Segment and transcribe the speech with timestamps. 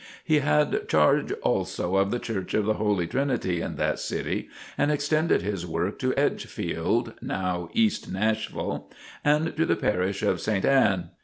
[0.23, 4.91] He had charge also of the Church of the Holy Trinity in that city, and
[4.91, 8.89] extended his work to Edgefield, (now East Nashville),
[9.23, 11.11] and to the parish of St Ann.